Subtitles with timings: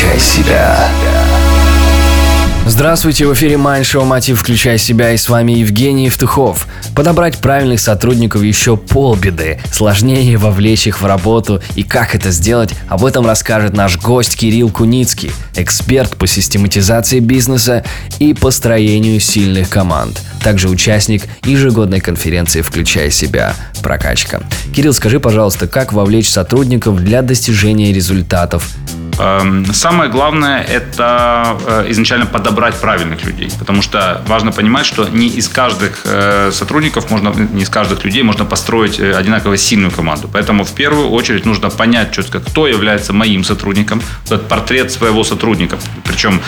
[0.00, 0.88] Включай себя.
[2.64, 4.40] Здравствуйте, в эфире Майн Шоу «Мотив.
[4.40, 6.66] Включай себя» и с вами Евгений Евтухов.
[6.96, 9.60] Подобрать правильных сотрудников еще полбеды.
[9.70, 14.70] Сложнее вовлечь их в работу и как это сделать, об этом расскажет наш гость Кирилл
[14.70, 17.84] Куницкий, эксперт по систематизации бизнеса
[18.18, 20.18] и построению сильных команд.
[20.42, 23.54] Также участник ежегодной конференции «Включай себя.
[23.82, 24.40] Прокачка».
[24.74, 28.66] Кирилл, скажи, пожалуйста, как вовлечь сотрудников для достижения результатов
[29.72, 35.48] самое главное– это э, изначально подобрать правильных людей, потому что важно понимать, что не из
[35.48, 40.28] каждых э, сотрудников можно, не из каждых людей можно построить э, одинаково сильную команду.
[40.32, 45.78] Поэтому в первую очередь нужно понять четко, кто является моим сотрудником, этот портрет своего сотрудника.
[46.04, 46.40] Причем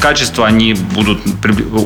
[0.00, 1.20] качества они будут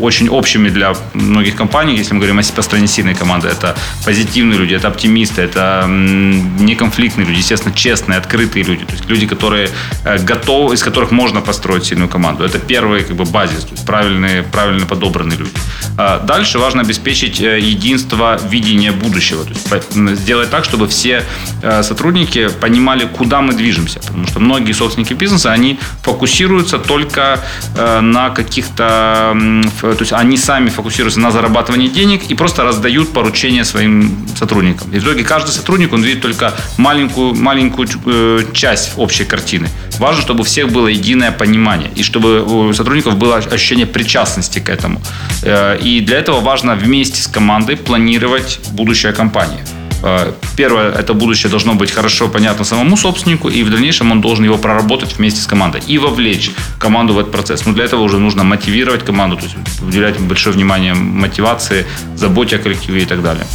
[0.01, 3.49] очень общими для многих компаний, если мы говорим о построении сильной команды.
[3.49, 8.85] Это позитивные люди, это оптимисты, это неконфликтные люди, естественно, честные, открытые люди.
[8.85, 9.69] То есть люди, которые
[10.19, 12.45] готов, из которых можно построить сильную команду.
[12.45, 15.53] Это первый как бы, базис, то есть правильные, правильно подобранные люди.
[15.97, 19.45] А дальше важно обеспечить э, единство видения будущего.
[19.45, 21.25] То есть сделать так, чтобы все
[21.63, 24.01] э, сотрудники понимали, куда мы движемся.
[24.01, 27.41] Потому что многие собственники бизнеса, они фокусируются только
[27.77, 29.37] э, на каких-то...
[29.81, 34.93] То есть они сами фокусируются на зарабатывании денег и просто раздают поручения своим сотрудникам.
[34.93, 39.69] И в итоге каждый сотрудник, он видит только маленькую, маленькую часть общей картины.
[39.99, 44.69] Важно, чтобы у всех было единое понимание, и чтобы у сотрудников было ощущение причастности к
[44.69, 45.01] этому.
[45.43, 49.61] Э, и для этого важно вместе с командой планировать будущее компании.
[50.03, 54.45] Э, первое, это будущее должно быть хорошо понятно самому собственнику, и в дальнейшем он должен
[54.45, 57.67] его проработать вместе с командой и вовлечь команду в этот процесс.
[57.67, 61.87] Но для этого уже нужно мотивировать команду, то есть уделять большое внимание мотивации,
[62.17, 63.47] заботе о коллективе и так далее.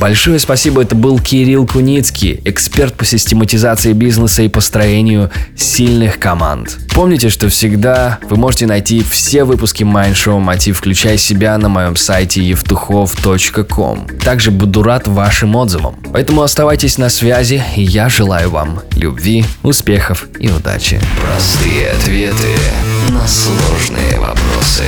[0.00, 6.78] Большое спасибо, это был Кирилл Куницкий, эксперт по систематизации бизнеса и построению сильных команд.
[6.94, 12.42] Помните, что всегда вы можете найти все выпуски Show Мотив «Включай себя» на моем сайте
[12.42, 14.06] евтухов.ком.
[14.22, 15.96] Также буду рад вашим отзывам.
[16.12, 21.00] Поэтому оставайтесь на связи, и я желаю вам любви, успехов и удачи.
[21.20, 22.56] Простые ответы
[23.10, 24.84] на сложные вопросы.